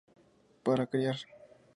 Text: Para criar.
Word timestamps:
Para 0.65 0.89
criar. 0.91 1.17